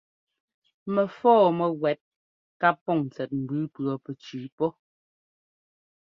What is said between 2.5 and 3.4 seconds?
ká pɔŋ tsɛt